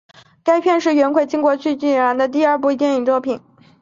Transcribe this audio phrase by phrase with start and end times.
[0.43, 3.39] 该片是元奎进军国际影坛的第二部电影作品。